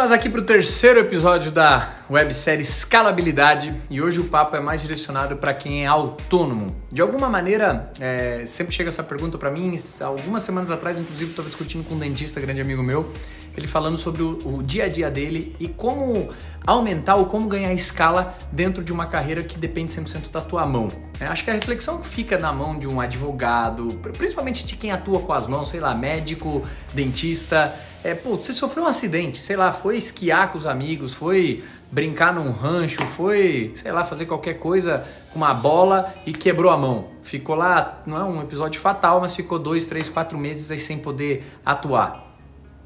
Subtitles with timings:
[0.00, 4.82] nós aqui para o terceiro episódio da websérie Escalabilidade e hoje o papo é mais
[4.82, 6.74] direcionado para quem é autônomo.
[6.90, 11.48] De alguma maneira, é, sempre chega essa pergunta para mim, algumas semanas atrás, inclusive, estava
[11.48, 13.12] discutindo com um dentista, grande amigo meu,
[13.56, 16.30] ele falando sobre o, o, dia a dia dele e como
[16.66, 20.88] aumentar ou como ganhar escala dentro de uma carreira que depende 100% da tua mão.
[21.20, 23.86] É, acho que a reflexão fica na mão de um advogado,
[24.16, 27.72] principalmente de quem atua com as mãos, sei lá, médico, dentista.
[28.02, 32.32] É, pô, você sofreu um acidente, sei lá, foi esquiar com os amigos, foi brincar
[32.32, 37.08] num rancho, foi, sei lá, fazer qualquer coisa com uma bola e quebrou a mão.
[37.22, 40.98] Ficou lá, não é um episódio fatal, mas ficou dois, três, quatro meses aí sem
[40.98, 42.30] poder atuar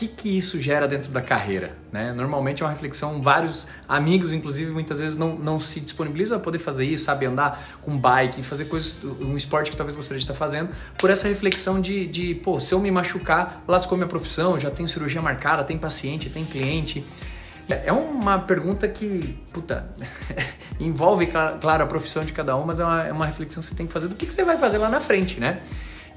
[0.00, 1.76] que, que isso gera dentro da carreira?
[1.92, 2.12] Né?
[2.12, 6.58] Normalmente é uma reflexão, vários amigos, inclusive, muitas vezes não, não se disponibilizam a poder
[6.58, 10.34] fazer isso, sabe, andar com bike, fazer coisas, um esporte que talvez gostaria de estar
[10.34, 14.70] fazendo, por essa reflexão de, de pô, se eu me machucar, lascou minha profissão, já
[14.70, 17.04] tenho cirurgia marcada, tem paciente, tem cliente.
[17.70, 19.88] É, é uma pergunta que, puta,
[20.78, 23.74] envolve, claro, a profissão de cada um, mas é uma, é uma reflexão que você
[23.74, 25.60] tem que fazer do que, que você vai fazer lá na frente, né?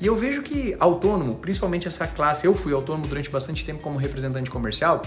[0.00, 3.98] E eu vejo que autônomo, principalmente essa classe, eu fui autônomo durante bastante tempo como
[3.98, 5.02] representante comercial,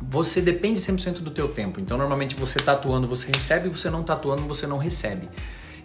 [0.00, 1.80] você depende 100% do teu tempo.
[1.80, 5.28] Então, normalmente você tá atuando, você recebe, você não tá atuando, você não recebe.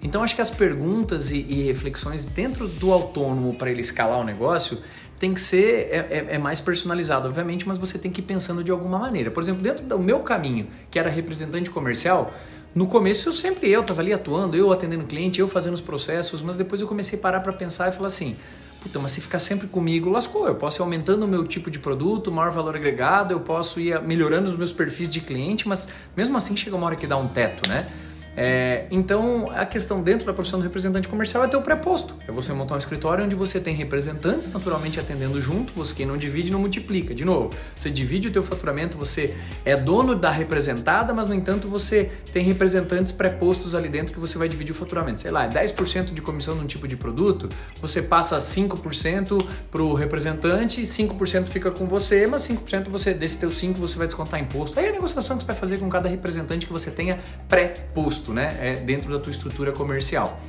[0.02, 4.23] Então, acho que as perguntas e, e reflexões dentro do autônomo para ele escalar o
[4.23, 4.79] negócio
[5.22, 8.64] tem que ser é, é, é, mais personalizado, obviamente, mas você tem que ir pensando
[8.64, 9.30] de alguma maneira.
[9.30, 12.33] Por exemplo, dentro do meu caminho, que era representante comercial,
[12.73, 16.41] no começo eu sempre eu estava ali atuando, eu atendendo cliente, eu fazendo os processos,
[16.41, 18.36] mas depois eu comecei a parar para pensar e falar assim,
[18.81, 20.47] puta, mas se ficar sempre comigo, lascou.
[20.47, 24.02] Eu posso ir aumentando o meu tipo de produto, maior valor agregado, eu posso ir
[24.02, 27.28] melhorando os meus perfis de cliente, mas mesmo assim chega uma hora que dá um
[27.28, 27.88] teto, né?
[28.36, 32.16] É, então, a questão dentro da profissão do representante comercial é ter o pré-posto.
[32.28, 36.16] É você montar um escritório onde você tem representantes naturalmente atendendo junto, você quem não
[36.16, 37.14] divide não multiplica.
[37.14, 41.68] De novo, você divide o teu faturamento, você é dono da representada, mas no entanto
[41.68, 45.22] você tem representantes pré-postos ali dentro que você vai dividir o faturamento.
[45.22, 47.50] Sei lá, 10% de comissão num tipo de produto,
[47.81, 53.50] você passa 5% para o representante, 5% fica com você, mas 5% você, desse teu
[53.50, 54.80] 5% você vai descontar imposto.
[54.80, 58.21] Aí é a negociação que você vai fazer com cada representante que você tenha pré-posto
[58.22, 58.56] custo, né?
[58.59, 60.40] É dentro da tua estrutura comercial.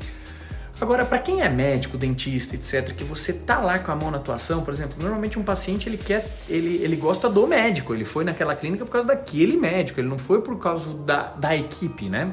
[0.81, 4.17] Agora, para quem é médico, dentista, etc, que você tá lá com a mão na
[4.17, 8.25] atuação, por exemplo, normalmente um paciente ele quer, ele, ele gosta do médico, ele foi
[8.25, 12.33] naquela clínica por causa daquele médico, ele não foi por causa da, da equipe, né?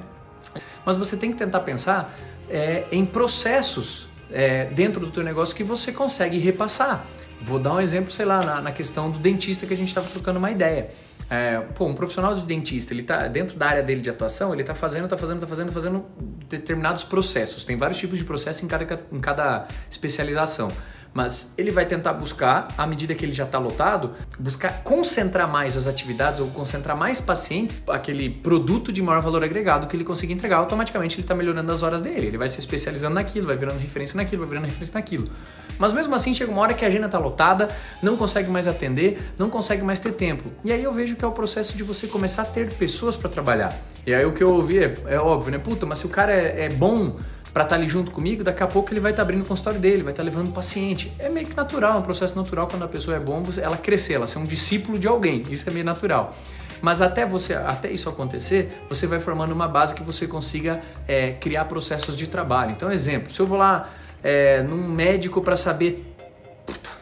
[0.83, 2.17] Mas você tem que tentar pensar
[2.49, 7.05] é, em processos é, dentro do teu negócio que você consegue repassar.
[7.41, 10.07] Vou dar um exemplo, sei lá, na, na questão do dentista que a gente estava
[10.09, 10.89] trocando uma ideia.
[11.29, 14.63] É, pô, um profissional de dentista, ele tá dentro da área dele de atuação, ele
[14.63, 16.05] tá fazendo, tá fazendo, tá fazendo, fazendo
[16.47, 17.63] determinados processos.
[17.63, 20.69] Tem vários tipos de processo em cada, em cada especialização
[21.13, 25.75] mas ele vai tentar buscar, à medida que ele já está lotado, buscar concentrar mais
[25.75, 30.33] as atividades ou concentrar mais pacientes, aquele produto de maior valor agregado que ele conseguir
[30.33, 33.79] entregar, automaticamente ele está melhorando as horas dele, ele vai se especializando naquilo, vai virando
[33.79, 35.29] referência naquilo, vai virando referência naquilo.
[35.77, 37.69] Mas mesmo assim chega uma hora que a agenda está lotada,
[38.01, 40.51] não consegue mais atender, não consegue mais ter tempo.
[40.63, 43.29] E aí eu vejo que é o processo de você começar a ter pessoas para
[43.29, 43.73] trabalhar.
[44.05, 45.57] E aí o que eu ouvi é, é óbvio, né?
[45.57, 47.17] Puta, mas se o cara é, é bom
[47.53, 49.47] para estar tá ali junto comigo, daqui a pouco ele vai estar tá abrindo o
[49.47, 51.11] consultório dele, vai estar tá levando paciente.
[51.19, 54.13] É meio que natural, é um processo natural quando a pessoa é bom, ela crescer,
[54.13, 55.43] ela ser um discípulo de alguém.
[55.49, 56.35] Isso é meio natural.
[56.81, 61.31] Mas até você, até isso acontecer, você vai formando uma base que você consiga é,
[61.33, 62.71] criar processos de trabalho.
[62.71, 63.89] Então, exemplo, se eu vou lá
[64.23, 66.15] é, num médico para saber,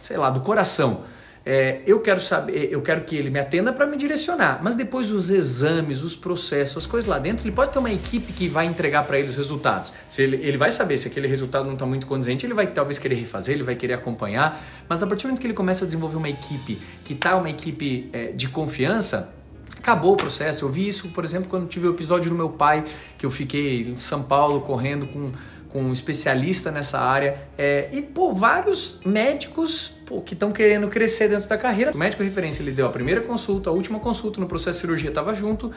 [0.02, 1.04] sei lá, do coração
[1.50, 5.14] é, eu quero saber, eu quero que ele me atenda para me direcionar, mas depois
[5.14, 8.66] os exames, os processos, as coisas lá dentro, ele pode ter uma equipe que vai
[8.66, 9.94] entregar para ele os resultados.
[10.10, 13.00] Se ele, ele vai saber se aquele resultado não está muito condizente, ele vai talvez
[13.00, 15.88] querer refazer, ele vai querer acompanhar, mas a partir do momento que ele começa a
[15.88, 19.34] desenvolver uma equipe que está uma equipe é, de confiança,
[19.78, 20.66] acabou o processo.
[20.66, 22.84] Eu vi isso, por exemplo, quando tive o episódio do meu pai,
[23.18, 25.32] que eu fiquei em São Paulo correndo com
[25.70, 31.28] com um especialista nessa área é, e pô, vários médicos pô, que estão querendo crescer
[31.28, 31.92] dentro da carreira.
[31.92, 35.10] O médico referência ele deu a primeira consulta, a última consulta no processo de cirurgia
[35.10, 35.72] estava junto,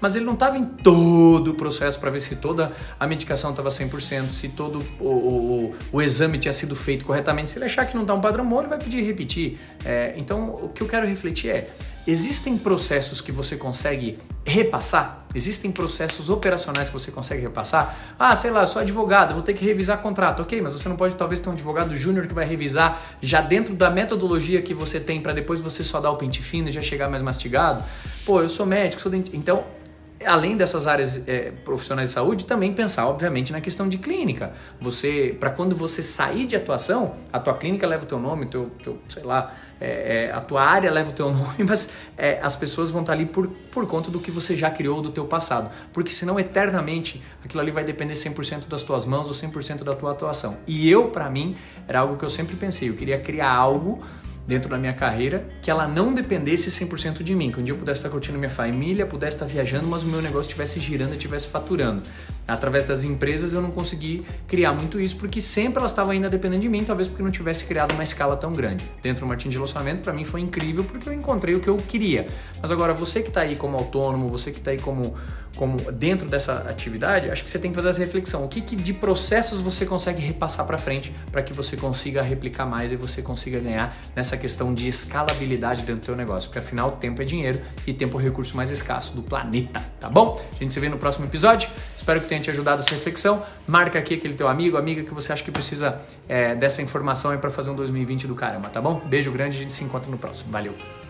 [0.00, 3.68] mas ele não estava em todo o processo para ver se toda a medicação estava
[3.68, 7.52] 100%, se todo o, o, o, exame tinha sido feito corretamente.
[7.52, 9.58] Se ele achar que não está um padrão bom, ele vai pedir repetir.
[9.84, 11.70] É, então, o que eu quero refletir é:
[12.06, 15.26] existem processos que você consegue repassar?
[15.34, 17.94] Existem processos operacionais que você consegue repassar?
[18.18, 20.40] Ah, sei lá, sou advogado, vou ter que revisar contrato.
[20.40, 23.74] Ok, mas você não pode talvez ter um advogado júnior que vai revisar já dentro
[23.76, 26.82] da metodologia que você tem para depois você só dar o pente fino e já
[26.82, 27.84] chegar mais mastigado.
[28.24, 29.36] Pô, eu sou médico, sou dentista.
[29.36, 29.64] Então,
[30.26, 34.52] além dessas áreas é, profissionais de saúde, também pensar, obviamente, na questão de clínica.
[34.80, 38.70] Você, para quando você sair de atuação, a tua clínica leva o teu nome, teu,
[38.82, 42.56] teu sei lá, é, é, a tua área leva o teu nome, mas é, as
[42.56, 45.70] pessoas vão estar ali por, por conta do que você já criou do teu passado.
[45.92, 50.12] Porque senão, eternamente, aquilo ali vai depender 100% das tuas mãos ou 100% da tua
[50.12, 50.58] atuação.
[50.66, 51.56] E eu, para mim,
[51.86, 52.88] era algo que eu sempre pensei.
[52.88, 54.02] Eu queria criar algo
[54.46, 57.78] dentro da minha carreira que ela não dependesse 100% de mim, que um dia eu
[57.78, 61.16] pudesse estar curtindo minha família, pudesse estar viajando, mas o meu negócio estivesse girando e
[61.16, 62.02] estivesse faturando.
[62.46, 66.62] Através das empresas eu não consegui criar muito isso porque sempre elas estavam ainda dependendo
[66.62, 68.84] de mim, talvez porque não tivesse criado uma escala tão grande.
[69.02, 71.76] Dentro do Martin de Relacionamento, para mim foi incrível porque eu encontrei o que eu
[71.76, 72.28] queria.
[72.62, 75.14] Mas agora você que está aí como autônomo, você que está aí como
[75.56, 78.44] como dentro dessa atividade, acho que você tem que fazer essa reflexão.
[78.44, 82.66] O que, que de processos você consegue repassar para frente para que você consiga replicar
[82.66, 86.48] mais e você consiga ganhar nessa questão de escalabilidade dentro do seu negócio?
[86.48, 90.08] Porque afinal, tempo é dinheiro e tempo é o recurso mais escasso do planeta, tá
[90.08, 90.40] bom?
[90.50, 91.68] A gente se vê no próximo episódio.
[91.96, 93.42] Espero que tenha te ajudado essa reflexão.
[93.66, 97.38] Marca aqui aquele teu amigo, amiga que você acha que precisa é, dessa informação aí
[97.38, 99.00] para fazer um 2020 do caramba, tá bom?
[99.06, 100.50] Beijo grande, a gente se encontra no próximo.
[100.50, 101.05] Valeu!